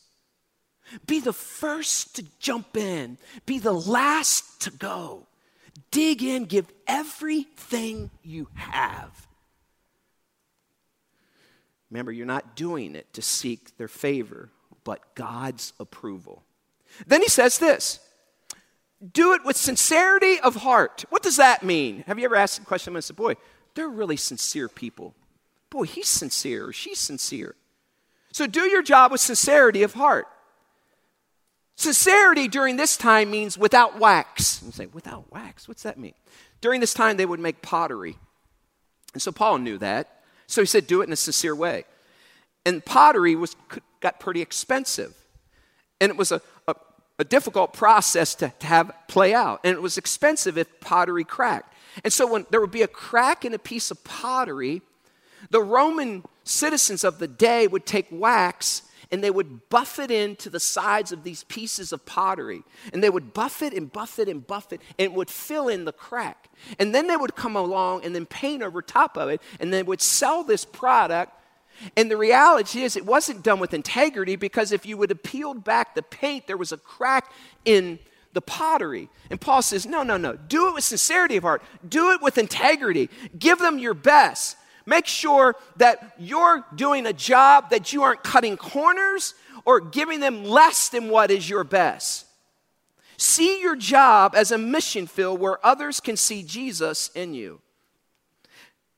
[1.08, 5.28] Be the first to jump in, be the last to go.
[5.90, 9.28] Dig in, give everything you have.
[11.90, 14.50] Remember, you're not doing it to seek their favor,
[14.84, 16.44] but God's approval.
[17.06, 18.00] Then he says this
[19.14, 21.06] do it with sincerity of heart.
[21.10, 22.04] What does that mean?
[22.06, 23.36] Have you ever asked the question said, Boy,
[23.76, 25.14] they're really sincere people.
[25.70, 27.56] Boy, he's sincere she's sincere.
[28.32, 30.28] So do your job with sincerity of heart.
[31.76, 34.62] Sincerity during this time means without wax.
[34.66, 35.68] You say, without wax?
[35.68, 36.14] What's that mean?
[36.62, 38.18] During this time, they would make pottery.
[39.14, 40.22] And so Paul knew that.
[40.48, 41.86] So he said, do it in a sincere way.
[42.66, 43.56] And pottery was,
[44.00, 45.16] got pretty expensive.
[46.00, 46.76] And it was a, a,
[47.20, 49.62] a difficult process to, to have play out.
[49.64, 51.74] And it was expensive if pottery cracked.
[52.04, 54.82] And so when there would be a crack in a piece of pottery,
[55.50, 60.50] the Roman citizens of the day would take wax and they would buff it into
[60.50, 62.64] the sides of these pieces of pottery.
[62.94, 65.68] And they would buff it and buff it and buff it, and it would fill
[65.68, 66.50] in the crack.
[66.80, 69.84] And then they would come along and then paint over top of it, and they
[69.84, 71.34] would sell this product.
[71.98, 75.64] And the reality is, it wasn't done with integrity because if you would have peeled
[75.66, 77.34] back the paint, there was a crack
[77.66, 78.00] in
[78.34, 79.10] the pottery.
[79.30, 80.36] And Paul says, No, no, no.
[80.36, 83.10] Do it with sincerity of heart, do it with integrity.
[83.38, 84.58] Give them your best.
[84.86, 90.44] Make sure that you're doing a job that you aren't cutting corners or giving them
[90.44, 92.26] less than what is your best.
[93.18, 97.62] See your job as a mission field where others can see Jesus in you.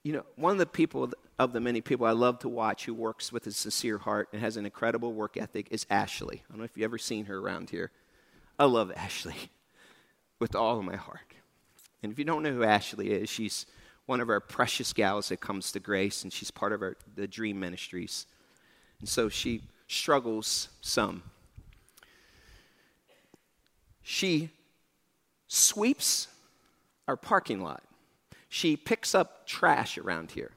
[0.04, 2.94] You know, one of the people, of the many people I love to watch who
[2.94, 6.44] works with a sincere heart and has an incredible work ethic is Ashley.
[6.48, 7.92] I don't know if you've ever seen her around here.
[8.58, 9.36] I love Ashley
[10.40, 11.34] with all of my heart.
[12.02, 13.66] And if you don't know who Ashley is, she's
[14.06, 17.28] one of our precious gals that comes to grace, and she's part of our, the
[17.28, 18.26] Dream Ministries.
[19.00, 21.24] And so she struggles some.
[24.02, 24.50] She
[25.48, 26.28] sweeps
[27.08, 27.84] our parking lot.
[28.50, 30.52] She picks up trash around here.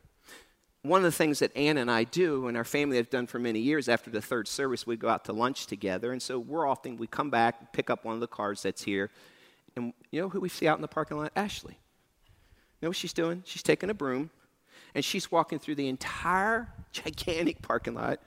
[0.87, 3.39] One of the things that Ann and I do, and our family have done for
[3.39, 6.13] many years, after the third service, we go out to lunch together.
[6.13, 9.11] And so we're often, we come back, pick up one of the cars that's here.
[9.75, 11.33] And you know who we see out in the parking lot?
[11.37, 11.79] Ashley
[12.87, 13.43] know what she's doing?
[13.45, 14.31] She's taking a broom
[14.95, 18.21] and she's walking through the entire gigantic parking lot.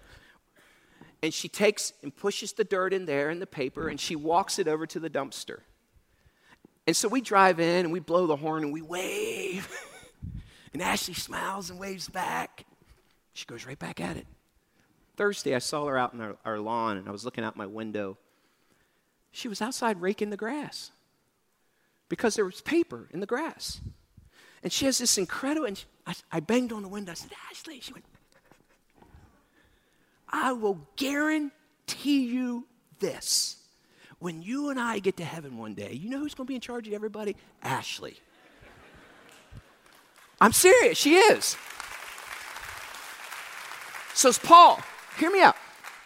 [1.23, 4.59] And she takes and pushes the dirt in there and the paper and she walks
[4.59, 5.59] it over to the dumpster.
[6.87, 9.69] And so we drive in and we blow the horn and we wave.
[10.73, 12.65] and Ashley smiles and waves back.
[13.34, 14.27] She goes right back at it.
[15.15, 17.65] Thursday, I saw her out in our, our lawn and I was looking out my
[17.65, 18.17] window.
[19.32, 20.91] She was outside raking the grass
[22.08, 23.82] because there was paper in the grass.
[24.63, 27.12] And she has this incredible, and I, I banged on the window.
[27.12, 27.79] I said, Ashley.
[27.79, 28.05] She went,
[30.27, 32.67] I will guarantee you
[32.99, 33.58] this.
[34.19, 36.55] When you and I get to heaven one day, you know who's going to be
[36.55, 37.38] in charge of everybody?
[37.63, 38.17] Ashley.
[40.41, 41.58] I'm serious, she is.
[44.13, 44.82] So it's Paul.
[45.17, 45.56] Hear me out.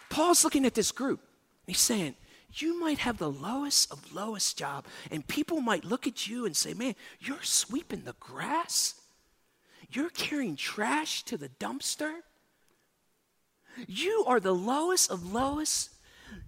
[0.08, 1.20] Paul's looking at this group.
[1.66, 2.14] He's saying,
[2.56, 6.56] you might have the lowest of lowest job, and people might look at you and
[6.56, 8.94] say, Man, you're sweeping the grass.
[9.90, 12.20] You're carrying trash to the dumpster.
[13.88, 15.90] You are the lowest of lowest.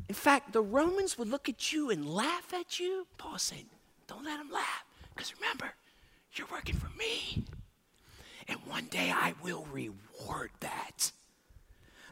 [0.08, 3.06] In fact, the Romans would look at you and laugh at you.
[3.18, 3.66] Paul saying,
[4.06, 5.72] Don't let them laugh, because remember,
[6.34, 7.44] you're working for me.
[8.48, 11.12] And one day I will reward that.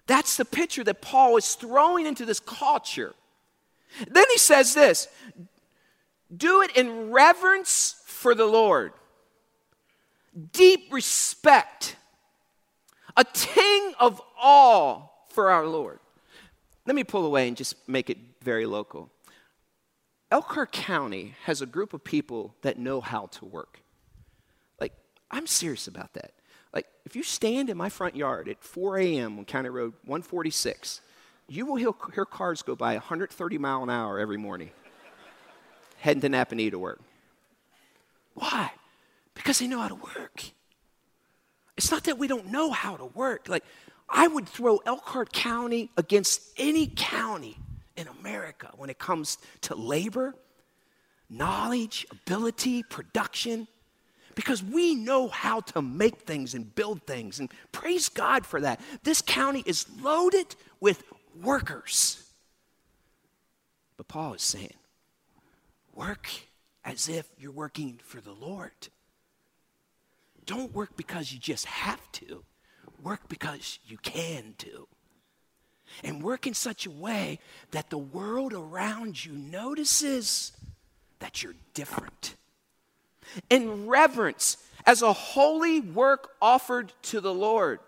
[0.06, 3.14] That's the picture that Paul is throwing into this culture.
[4.08, 5.08] Then he says this
[6.34, 8.92] do it in reverence for the Lord,
[10.52, 11.96] deep respect,
[13.16, 16.00] a ting of awe for our Lord.
[16.86, 19.10] Let me pull away and just make it very local.
[20.30, 23.80] Elkhart County has a group of people that know how to work.
[25.34, 26.30] I'm serious about that.
[26.72, 29.36] Like, if you stand in my front yard at 4 a.m.
[29.36, 31.00] on County Road 146,
[31.48, 31.92] you will hear,
[32.24, 34.70] cars go by 130 mile an hour every morning,
[35.98, 37.00] heading to Nappanee to work.
[38.34, 38.70] Why?
[39.34, 40.44] Because they know how to work.
[41.76, 43.48] It's not that we don't know how to work.
[43.48, 43.64] Like,
[44.08, 47.58] I would throw Elkhart County against any county
[47.96, 50.36] in America when it comes to labor,
[51.28, 53.66] knowledge, ability, production,
[54.34, 57.40] because we know how to make things and build things.
[57.40, 58.80] And praise God for that.
[59.02, 61.04] This county is loaded with
[61.40, 62.22] workers.
[63.96, 64.74] But Paul is saying,
[65.94, 66.28] work
[66.84, 68.72] as if you're working for the Lord.
[70.46, 72.44] Don't work because you just have to,
[73.02, 74.88] work because you can do.
[76.02, 77.38] And work in such a way
[77.70, 80.52] that the world around you notices
[81.20, 82.34] that you're different.
[83.50, 87.80] In reverence, as a holy work offered to the Lord.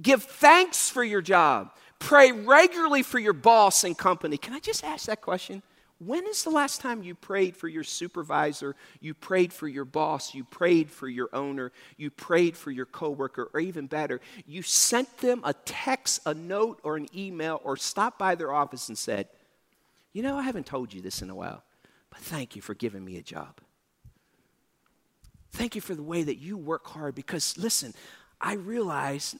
[0.00, 1.72] Give thanks for your job.
[1.98, 4.36] Pray regularly for your boss and company.
[4.36, 5.62] Can I just ask that question?
[5.98, 10.34] When is the last time you prayed for your supervisor, you prayed for your boss,
[10.34, 15.18] you prayed for your owner, you prayed for your coworker, or even better, you sent
[15.18, 19.28] them a text, a note, or an email, or stopped by their office and said,
[20.14, 21.62] You know, I haven't told you this in a while,
[22.08, 23.60] but thank you for giving me a job.
[25.52, 27.94] Thank you for the way that you work hard because, listen,
[28.40, 29.36] I realize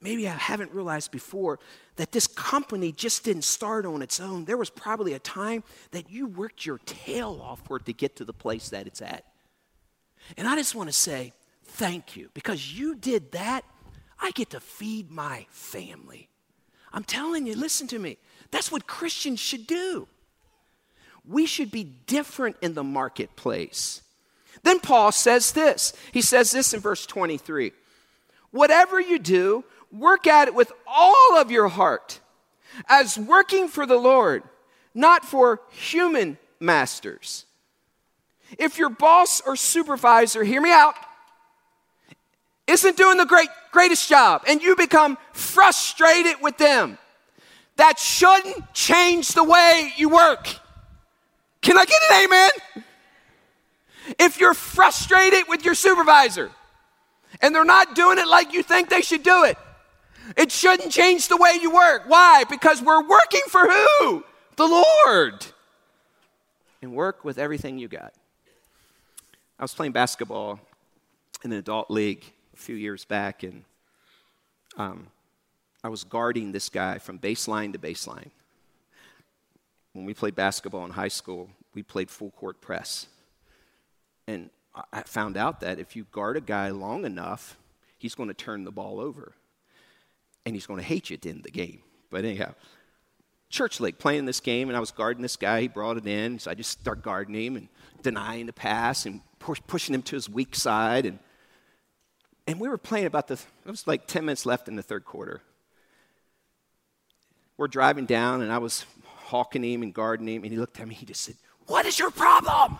[0.00, 1.58] maybe I haven't realized before
[1.96, 4.44] that this company just didn't start on its own.
[4.44, 8.16] There was probably a time that you worked your tail off for it to get
[8.16, 9.24] to the place that it's at.
[10.36, 11.32] And I just want to say
[11.64, 13.64] thank you because you did that.
[14.18, 16.28] I get to feed my family.
[16.92, 18.16] I'm telling you, listen to me.
[18.50, 20.08] That's what Christians should do.
[21.28, 24.02] We should be different in the marketplace.
[24.66, 25.92] Then Paul says this.
[26.10, 27.70] He says this in verse 23
[28.50, 32.18] Whatever you do, work at it with all of your heart,
[32.88, 34.42] as working for the Lord,
[34.92, 37.46] not for human masters.
[38.58, 40.94] If your boss or supervisor, hear me out,
[42.66, 46.98] isn't doing the great, greatest job and you become frustrated with them,
[47.76, 50.48] that shouldn't change the way you work.
[51.60, 52.84] Can I get an amen?
[54.18, 56.50] If you're frustrated with your supervisor
[57.40, 59.58] and they're not doing it like you think they should do it,
[60.36, 62.04] it shouldn't change the way you work.
[62.06, 62.44] Why?
[62.48, 64.24] Because we're working for who?
[64.56, 65.46] The Lord.
[66.82, 68.12] And work with everything you got.
[69.58, 70.60] I was playing basketball
[71.42, 73.64] in an adult league a few years back, and
[74.76, 75.06] um,
[75.82, 78.30] I was guarding this guy from baseline to baseline.
[79.92, 83.06] When we played basketball in high school, we played full court press.
[84.26, 84.50] And
[84.92, 87.56] I found out that if you guard a guy long enough,
[87.98, 89.34] he's going to turn the ball over
[90.44, 91.80] and he's going to hate you at the end of the game.
[92.10, 92.54] But anyhow,
[93.50, 95.62] church Lake playing this game, and I was guarding this guy.
[95.62, 97.68] He brought it in, so I just start guarding him and
[98.02, 101.04] denying the pass and push, pushing him to his weak side.
[101.04, 101.18] And,
[102.46, 105.04] and we were playing about the, it was like 10 minutes left in the third
[105.04, 105.42] quarter.
[107.56, 110.86] We're driving down, and I was hawking him and guarding him, and he looked at
[110.86, 111.36] me, he just said,
[111.66, 112.78] What is your problem?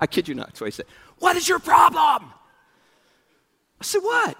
[0.00, 0.48] I kid you not.
[0.48, 0.86] That's what he said.
[1.18, 2.32] What is your problem?
[3.80, 4.36] I said, What?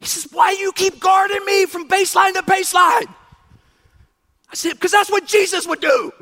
[0.00, 3.06] He says, Why do you keep guarding me from baseline to baseline?
[4.50, 6.12] I said, Because that's what Jesus would do.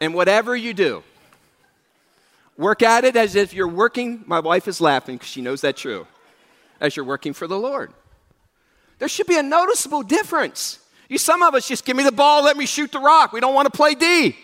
[0.00, 1.04] and whatever you do,
[2.56, 4.24] Work at it as if you're working.
[4.26, 6.06] My wife is laughing because she knows that's true.
[6.80, 7.92] As you're working for the Lord.
[8.98, 10.78] There should be a noticeable difference.
[11.12, 13.34] You, some of us just give me the ball, let me shoot the rock.
[13.34, 14.34] We don't want to play D.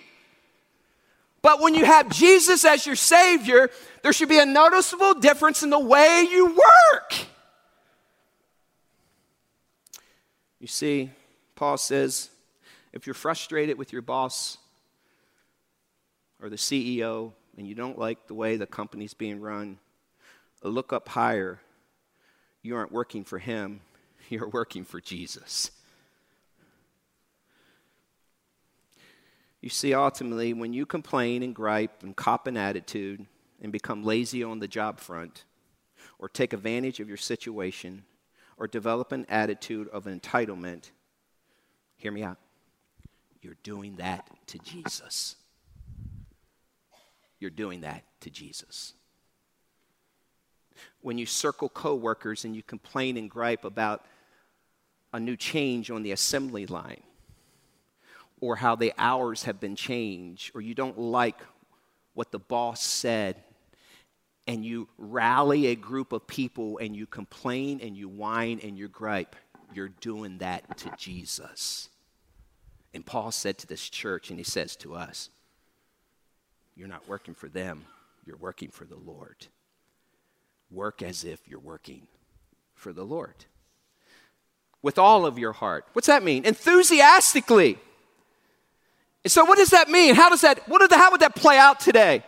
[1.40, 3.70] But when you have Jesus as your Savior,
[4.02, 7.14] there should be a noticeable difference in the way you work.
[10.60, 11.08] You see,
[11.56, 12.28] Paul says
[12.92, 14.58] if you're frustrated with your boss
[16.38, 19.78] or the CEO and you don't like the way the company's being run,
[20.62, 21.60] look up higher.
[22.60, 23.80] You aren't working for him,
[24.28, 25.70] you're working for Jesus.
[29.60, 33.26] You see, ultimately, when you complain and gripe and cop an attitude
[33.60, 35.44] and become lazy on the job front,
[36.18, 38.04] or take advantage of your situation,
[38.56, 40.90] or develop an attitude of entitlement,
[41.96, 42.38] hear me out.
[43.40, 45.36] You're doing that to Jesus.
[47.40, 48.94] You're doing that to Jesus.
[51.00, 54.04] When you circle coworkers and you complain and gripe about
[55.12, 57.02] a new change on the assembly line,
[58.40, 61.40] or how the hours have been changed, or you don't like
[62.14, 63.36] what the boss said,
[64.46, 68.88] and you rally a group of people and you complain and you whine and you
[68.88, 69.36] gripe,
[69.74, 71.88] you're doing that to Jesus.
[72.94, 75.28] And Paul said to this church, and he says to us,
[76.74, 77.84] You're not working for them,
[78.24, 79.46] you're working for the Lord.
[80.70, 82.06] Work as if you're working
[82.74, 83.44] for the Lord.
[84.82, 85.86] With all of your heart.
[85.92, 86.44] What's that mean?
[86.44, 87.78] Enthusiastically.
[89.26, 90.14] So, what does that mean?
[90.14, 92.22] How does that, what the, how would that play out today?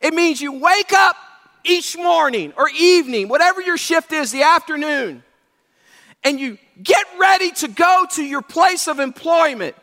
[0.00, 1.16] It means you wake up
[1.64, 5.22] each morning or evening, whatever your shift is, the afternoon,
[6.24, 9.76] and you get ready to go to your place of employment.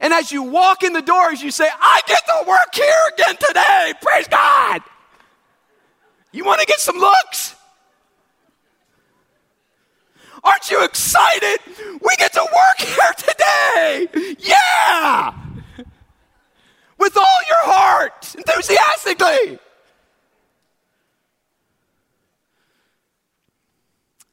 [0.00, 3.36] And as you walk in the doors, you say, I get to work here again
[3.36, 3.94] today.
[4.00, 4.82] Praise God.
[6.32, 7.56] You want to get some looks?
[10.44, 11.58] Aren't you excited?
[11.78, 14.36] We get to work here today.
[14.38, 15.45] Yeah
[16.98, 19.58] with all your heart, enthusiastically.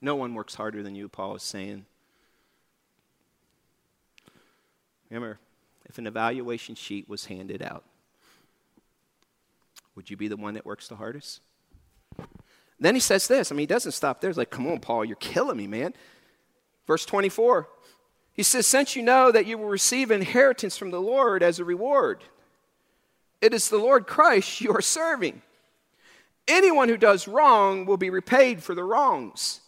[0.01, 1.85] No one works harder than you, Paul is saying.
[5.09, 5.39] Remember,
[5.85, 7.83] if an evaluation sheet was handed out,
[9.95, 11.39] would you be the one that works the hardest?
[12.79, 13.51] Then he says this.
[13.51, 14.29] I mean, he doesn't stop there.
[14.29, 15.93] He's like, come on, Paul, you're killing me, man.
[16.85, 17.69] Verse 24.
[18.33, 21.65] He says, Since you know that you will receive inheritance from the Lord as a
[21.65, 22.23] reward.
[23.43, 25.41] It is the Lord Christ you are serving.
[26.47, 29.59] Anyone who does wrong will be repaid for the wrongs,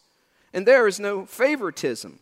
[0.54, 2.20] and there is no favoritism.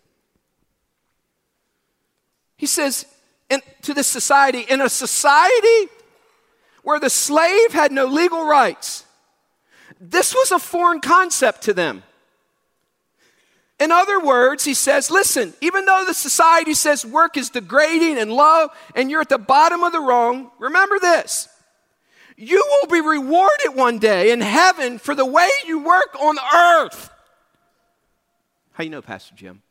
[2.58, 3.06] He says
[3.52, 5.92] in, to this society, in a society
[6.82, 9.06] where the slave had no legal rights,
[10.02, 12.02] this was a foreign concept to them.
[13.84, 18.32] In other words, he says, listen, even though the society says work is degrading and
[18.32, 21.50] low and you're at the bottom of the wrong, remember this.
[22.38, 27.10] You will be rewarded one day in heaven for the way you work on earth.
[28.72, 29.62] How you know, Pastor Jim?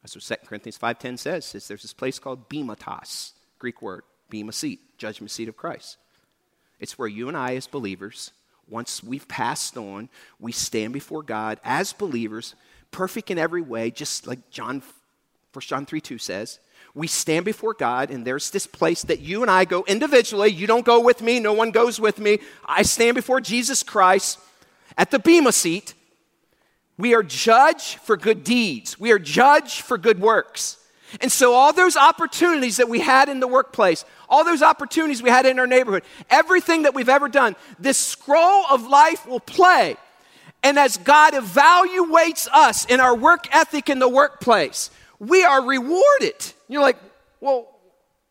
[0.00, 1.52] That's what 2 Corinthians 5.10 says.
[1.66, 5.96] There's this place called Bematos, Greek word, bema seat, judgment seat of Christ.
[6.78, 8.30] It's where you and I as believers,
[8.68, 12.54] once we've passed on, we stand before God as believers
[12.90, 14.82] perfect in every way, just like John,
[15.52, 16.58] 1 John 3 2 says.
[16.94, 20.50] We stand before God, and there's this place that you and I go individually.
[20.50, 22.40] You don't go with me, no one goes with me.
[22.64, 24.38] I stand before Jesus Christ
[24.98, 25.94] at the Bema seat.
[26.98, 30.76] We are judged for good deeds, we are judged for good works.
[31.20, 35.30] And so, all those opportunities that we had in the workplace, all those opportunities we
[35.30, 39.96] had in our neighborhood, everything that we've ever done, this scroll of life will play
[40.62, 46.34] and as God evaluates us in our work ethic in the workplace, we are rewarded.
[46.68, 46.98] You're like,
[47.40, 47.78] well,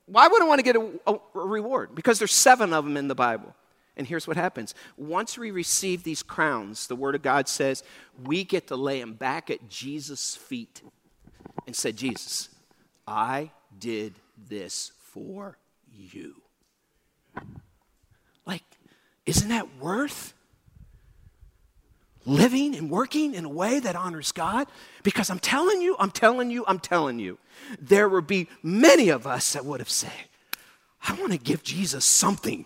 [0.05, 1.95] why would I want to get a, a, a, reward?
[1.95, 3.55] Because there's seven of them in the Bible.
[3.95, 4.73] And here's what happens.
[4.97, 7.84] Once we receive these crowns, the Word of God says,
[8.23, 10.82] we get to lay them back at Jesus' feet
[11.67, 12.49] and say, Jesus,
[13.07, 14.15] I did
[14.47, 15.57] this for
[15.91, 16.36] you.
[18.45, 18.63] Like,
[19.25, 20.34] isn't that worth
[22.30, 24.67] living and working in a way that honors God?
[25.03, 27.38] Because I'm telling you, I'm telling you, I'm telling you,
[27.80, 30.11] there would be many of us that would have said,
[31.07, 32.65] I want to give Jesus something.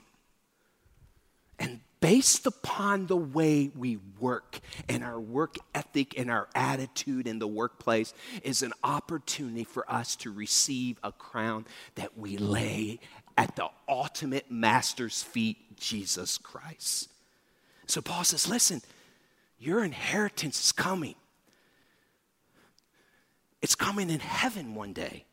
[1.60, 4.60] And based upon the way we work
[4.90, 10.16] and our work ethic and our attitude in the workplace is an opportunity for us
[10.18, 13.00] to receive a crown that we lay
[13.38, 17.10] at the ultimate master's feet, Jesus Christ.
[17.88, 18.82] So Paul says, listen,
[19.64, 21.16] your inheritance is coming.
[23.62, 25.26] It's coming in heaven one day.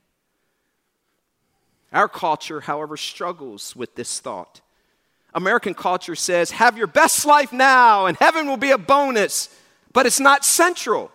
[1.93, 4.61] Our culture, however, struggles with this thought.
[5.35, 9.49] American culture says, have your best life now, and heaven will be a bonus,
[9.93, 11.11] but it's not central.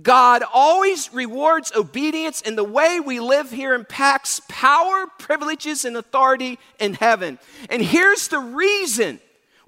[0.00, 6.60] God always rewards obedience, and the way we live here impacts power, privileges, and authority
[6.78, 7.40] in heaven.
[7.68, 9.18] And here's the reason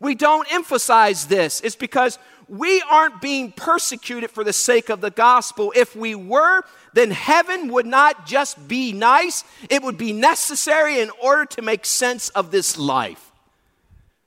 [0.00, 2.18] we don't emphasize this it's because
[2.50, 5.72] we aren't being persecuted for the sake of the gospel.
[5.76, 11.10] If we were, then heaven would not just be nice, it would be necessary in
[11.22, 13.30] order to make sense of this life.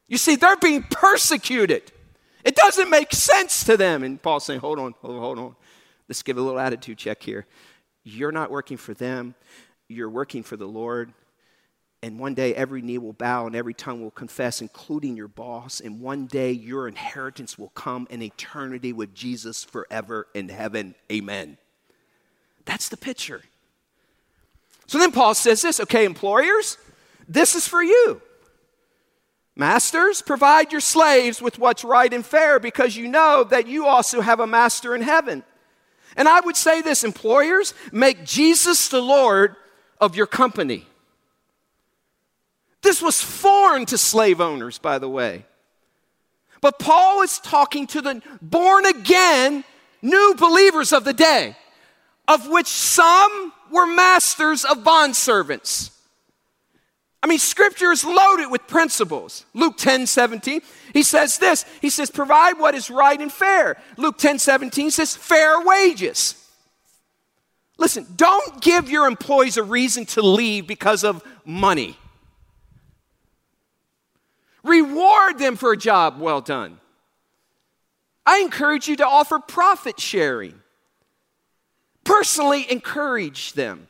[0.08, 1.92] You see, they're being persecuted.
[2.46, 4.04] It doesn't make sense to them.
[4.04, 5.56] And Paul's saying, hold on, hold on, hold on.
[6.08, 7.46] Let's give a little attitude check here.
[8.06, 9.36] You're not working for them,
[9.90, 11.14] you're working for the Lord.
[12.04, 15.80] And one day every knee will bow and every tongue will confess, including your boss.
[15.80, 20.96] And one day your inheritance will come in eternity with Jesus forever in heaven.
[21.10, 21.58] Amen.
[22.66, 23.44] That's the picture.
[24.86, 26.78] So then Paul says this okay, employers,
[27.30, 28.22] this is for you.
[29.56, 34.20] Masters, provide your slaves with what's right and fair because you know that you also
[34.20, 35.42] have a master in heaven.
[36.18, 39.56] And I would say this employers, make Jesus the Lord
[40.02, 40.86] of your company.
[42.84, 45.46] This was foreign to slave owners, by the way.
[46.62, 49.64] But Paul is talking to the born again
[50.02, 51.56] new believers of the day,
[52.28, 55.92] of which some were masters of bondservants.
[57.24, 59.46] I mean, scripture is loaded with principles.
[59.54, 60.62] Luke 10 17,
[60.92, 63.78] he says this He says, provide what is right and fair.
[63.98, 66.36] Luke 10 17 says, fair wages.
[67.78, 71.98] Listen, don't give your employees a reason to leave because of money.
[74.64, 76.80] Reward them for a job well done.
[78.26, 80.56] I encourage you to offer profit sharing.
[82.04, 83.88] Personally encourage them.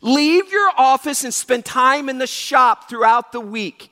[0.00, 3.90] Leave your office and spend time in the shop throughout the week.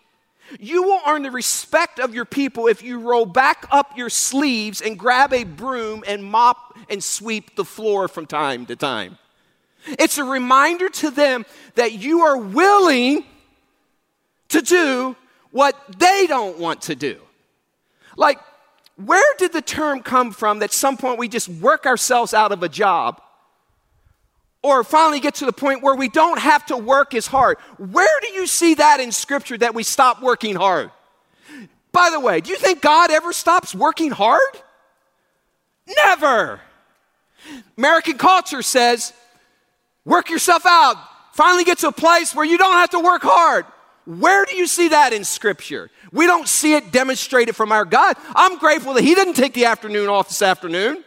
[0.58, 4.80] You will earn the respect of your people if you roll back up your sleeves
[4.80, 9.18] and grab a broom and mop and sweep the floor from time to time.
[9.86, 11.44] It's a reminder to them
[11.74, 13.24] that you are willing
[14.48, 15.16] to do
[15.50, 17.20] what they don't want to do.
[18.16, 18.38] Like,
[18.96, 22.52] where did the term come from that at some point we just work ourselves out
[22.52, 23.20] of a job?
[24.62, 27.58] Or finally get to the point where we don't have to work as hard.
[27.78, 30.90] Where do you see that in Scripture that we stop working hard?
[31.92, 34.40] By the way, do you think God ever stops working hard?
[35.86, 36.60] Never.
[37.76, 39.12] American culture says,
[40.04, 40.96] work yourself out.
[41.34, 43.64] Finally get to a place where you don't have to work hard.
[44.08, 45.90] Where do you see that in Scripture?
[46.12, 48.16] We don't see it demonstrated from our God.
[48.34, 51.04] I'm grateful that He didn't take the afternoon off this afternoon.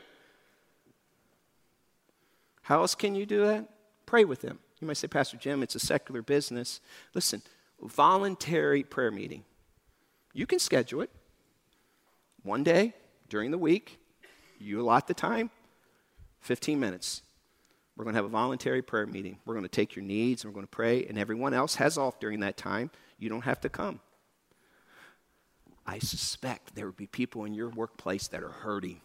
[2.61, 3.67] How else can you do that?
[4.05, 4.59] Pray with them.
[4.79, 6.79] You might say, Pastor Jim, it's a secular business.
[7.15, 7.41] Listen,
[7.81, 9.45] voluntary prayer meeting.
[10.33, 11.09] You can schedule it
[12.43, 12.93] one day
[13.29, 13.97] during the week.
[14.59, 15.49] You allot the time,
[16.41, 17.23] 15 minutes.
[18.01, 19.37] We're going to have a voluntary prayer meeting.
[19.45, 21.99] We're going to take your needs and we're going to pray, and everyone else has
[21.99, 22.89] off during that time.
[23.19, 23.99] You don't have to come.
[25.85, 29.01] I suspect there would be people in your workplace that are hurting,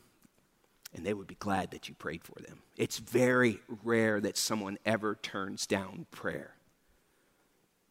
[0.94, 2.62] and they would be glad that you prayed for them.
[2.78, 6.55] It's very rare that someone ever turns down prayer.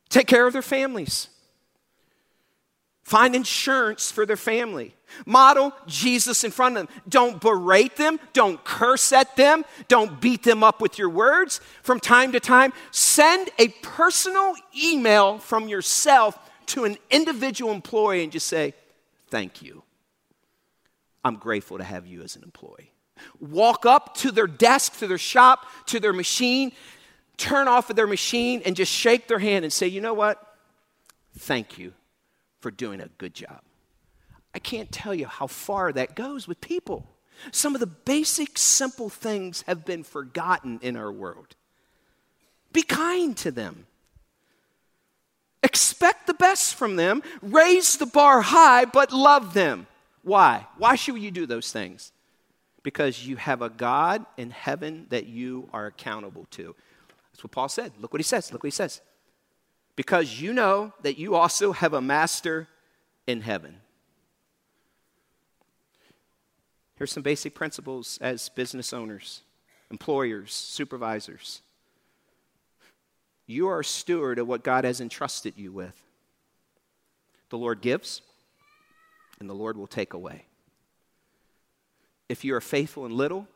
[0.10, 1.30] Take care of their families.
[3.06, 4.96] Find insurance for their family.
[5.28, 7.02] Model Jesus in front of them.
[7.08, 8.20] Don't berate them.
[8.34, 9.64] Don't curse at them.
[9.88, 11.62] Don't beat them up with your words.
[11.84, 18.32] From time to time, send a personal email from yourself to an individual employee and
[18.32, 18.74] just say,
[19.30, 19.84] Thank you.
[21.24, 22.92] I'm grateful to have you as an employee.
[23.40, 26.72] Walk up to their desk, to their shop, to their machine,
[27.38, 30.42] turn off of their machine, and just shake their hand and say, You know what?
[31.38, 31.94] Thank you
[32.60, 33.62] for doing a good job.
[34.54, 37.06] I can't tell you how far that goes with people.
[37.52, 41.56] Some of the basic, simple things have been forgotten in our world.
[42.72, 43.86] Be kind to them.
[45.62, 47.24] Expect the best from them.
[47.42, 49.88] Raise the bar high, but love them.
[50.24, 50.68] Why?
[50.78, 52.12] Why should you do those things?
[52.84, 56.76] Because you have a God in heaven that you are accountable to.
[57.32, 57.92] That's what Paul said.
[58.00, 58.54] Look what he says.
[58.54, 59.02] Look what he says
[59.96, 62.68] because you know that you also have a master
[63.28, 63.82] in heaven.
[66.98, 69.42] Here's some basic principles as business owners,
[69.92, 71.62] employers, supervisors.
[73.48, 75.96] You are a steward of what God has entrusted you with.
[77.50, 78.22] The Lord gives,
[79.40, 80.46] and the Lord will take away.
[82.28, 83.48] If you are faithful in little,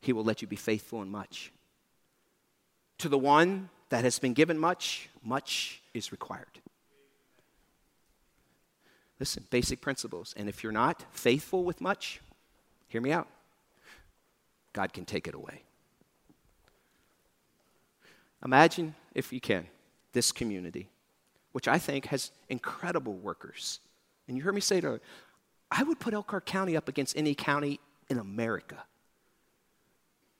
[0.00, 1.52] he will let you be faithful in much.
[2.98, 6.60] To the one that has been given much, much is required.
[9.18, 10.34] Listen, basic principles.
[10.36, 12.20] And if you're not faithful with much,
[12.88, 13.26] hear me out.
[14.72, 15.62] God can take it away.
[18.44, 19.66] Imagine, if you can,
[20.12, 20.88] this community,
[21.52, 23.80] which I think has incredible workers.
[24.28, 25.00] And you heard me say to
[25.70, 28.84] I would put Elkhart County up against any county in America.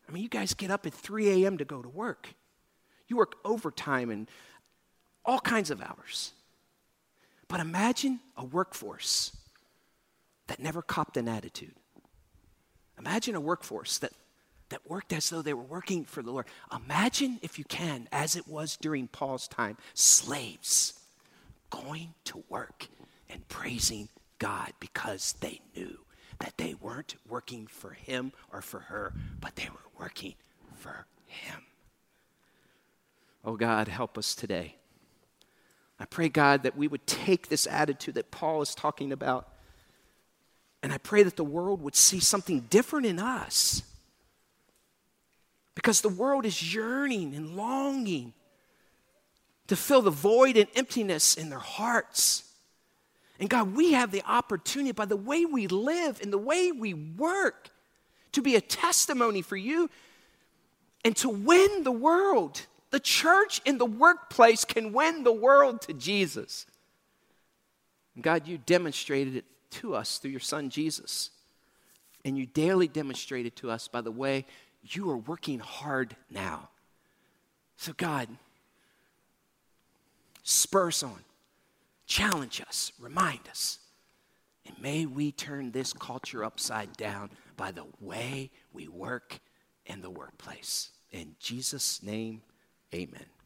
[0.09, 1.59] I mean, you guys get up at 3 a.m.
[1.59, 2.29] to go to work.
[3.09, 4.31] You work overtime and
[5.25, 6.33] all kinds of hours.
[7.49, 9.37] But imagine a workforce
[10.47, 11.75] that never copped an attitude.
[12.99, 14.13] Imagine a workforce that,
[14.69, 16.47] that worked as though they were working for the Lord.
[16.75, 20.95] Imagine, if you can, as it was during Paul's time, slaves
[21.71, 22.89] going to work
[23.29, 25.99] and praising God because they knew
[26.41, 30.35] that they weren't working for him or for her, but they were working
[30.77, 31.63] for him.
[33.45, 34.77] Oh God, help us today.
[36.01, 39.49] I pray, God, that we would take this attitude that Paul is talking about,
[40.83, 43.83] and I pray that the world would see something different in us.
[45.75, 48.33] Because the world is yearning and longing
[49.69, 52.45] to fill the void and emptiness in their hearts.
[53.39, 56.95] And God, we have the opportunity by the way we live and the way we
[56.95, 57.71] work
[58.33, 59.89] to be a testimony for you
[61.05, 62.63] and to win the world.
[62.91, 66.67] The church in the workplace can win the world to Jesus.
[68.21, 71.31] God, you demonstrated it to us through your son Jesus.
[72.25, 74.47] And you daily demonstrate it to us by the way
[74.83, 76.71] you are working hard now.
[77.77, 78.29] So, God,
[80.43, 81.23] spur us on
[82.09, 83.79] challenge us, remind us.
[84.67, 89.39] And may we turn this culture upside down by the way we work
[89.87, 90.91] in the workplace.
[91.13, 92.43] In Jesus' name,
[92.95, 93.38] amen.